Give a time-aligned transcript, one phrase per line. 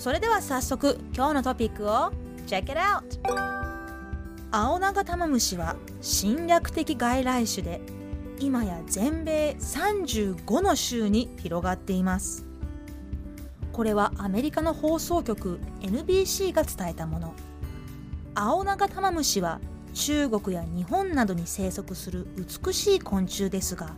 [0.00, 2.10] それでは早速今日のトピックを
[2.46, 3.02] Check it out!
[4.50, 7.82] 青長玉虫は侵略的外来種で
[8.38, 12.46] 今や全米35の州に広がっています。
[13.74, 17.34] これはアメリカの放送局 NBC が伝えたもの。
[18.34, 19.60] 青長玉虫は
[19.92, 23.94] 中国や日本などに生息する美しい昆虫ですが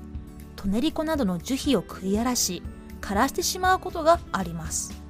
[0.56, 2.61] トネリコなどの樹皮を食い荒らし
[3.00, 5.02] 枯らしてしまうことがあります。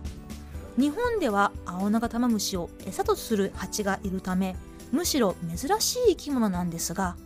[0.79, 4.57] 日本では青長玉虫を餌とする蜂がいるため
[4.91, 7.17] むしろ珍しい生き物なんですが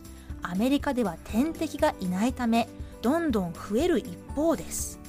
[0.41, 2.67] アメリカでは天敵がいないため
[3.01, 4.99] どんどん増える一方です。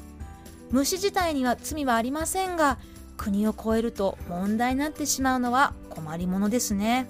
[0.70, 2.78] 虫自体には罪はありませんが
[3.16, 7.08] 国を越えると問題になってしまうのは困りものですね。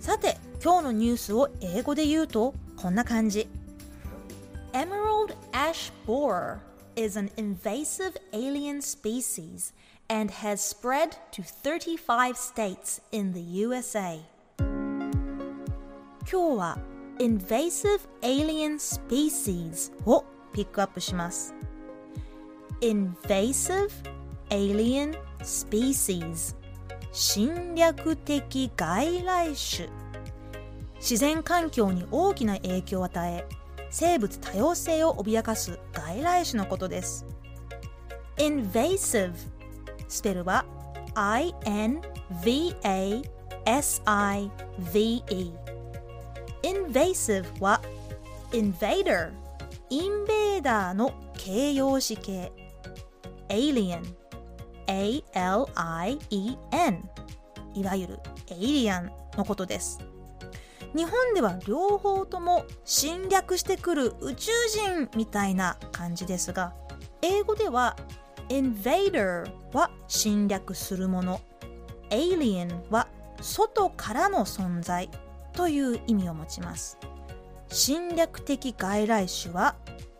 [0.00, 3.48] さて今日のニュースを英語で言うとこんな感じ。
[4.72, 6.58] Emerald ash borer
[6.96, 9.72] is an invasive alien species
[10.08, 14.20] and has spread to 35 states in the USA
[16.30, 16.78] 今日は
[17.18, 21.54] invasive alien species をピックアップします
[22.80, 23.90] invasive
[24.50, 26.54] alien species
[27.12, 29.88] 侵略的外来種
[31.00, 33.44] 自然環境に大きな影響を与え
[33.90, 37.26] 生物多様性を脅かす外来種のことです
[38.38, 39.34] invasive
[40.12, 40.66] スペルは
[41.14, 42.02] INVASIVE
[46.62, 47.80] invasive は
[48.52, 49.32] invader
[49.88, 52.52] インベーダーの形容詞形。
[53.48, 54.02] alien
[54.86, 55.32] A-L-I-E-N
[57.74, 58.20] いわゆる
[58.50, 59.98] エイリアンのことです。
[60.94, 66.74] 日本では両方とも侵略してくる宇宙人みたいな感じですが
[67.22, 67.96] 英語では
[68.48, 71.40] invader は侵略するもの
[72.10, 73.08] alien は
[73.40, 75.10] 外からの存在
[75.52, 76.98] という意味を持ちます
[77.68, 79.76] 侵略的外来種は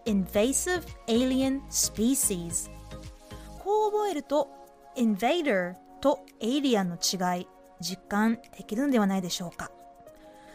[0.07, 2.71] invasive alien species
[3.63, 4.49] こう覚えると
[4.97, 7.47] invader と alien の違い
[7.81, 9.71] 実感できるのではないでしょうか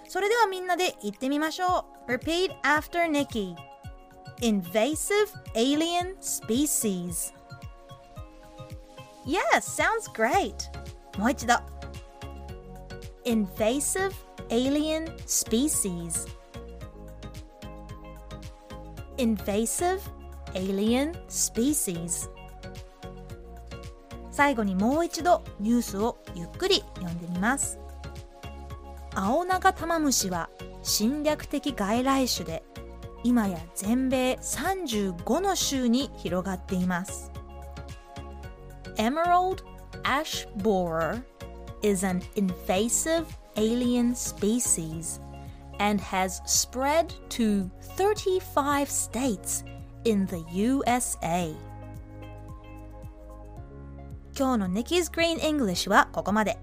[0.07, 3.55] それではみんなで言ってみましょう Repeat after Nikki
[4.41, 7.36] Invasive alien species
[9.27, 10.55] Yes, sounds great.
[11.19, 11.55] もう一度。
[24.31, 27.79] 最後にもう一度ニュースをゆっくり読んでみます。
[29.13, 30.49] アオナガタマムシは
[30.83, 32.63] 侵略的外来種で
[33.25, 37.36] 今や全米35の州に広がっています。
[38.97, 39.63] Emerald
[40.05, 41.23] ash borer
[41.83, 43.25] is an invasive
[43.55, 45.19] alien species
[45.79, 49.63] and has spread to 35 states
[50.05, 51.55] in the USA
[54.37, 56.59] 今日の Nikki's Green English はここまで。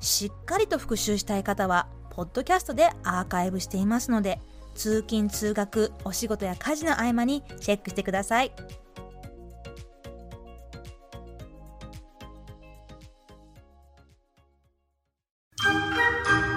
[0.00, 4.40] しっかりと復習したい方は、ポッドキャストでアーカイブしていますので、
[4.74, 8.52] 通勤・通学、お仕事や家事の合間にチェックしてください。